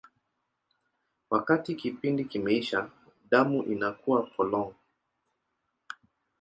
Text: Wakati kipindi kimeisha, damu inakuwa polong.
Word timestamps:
Wakati 1.29 1.75
kipindi 1.75 2.25
kimeisha, 2.25 2.89
damu 3.31 3.63
inakuwa 3.63 4.23
polong. 4.23 4.73